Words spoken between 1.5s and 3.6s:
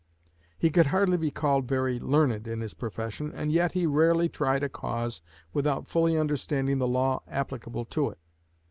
very learned in his profession, and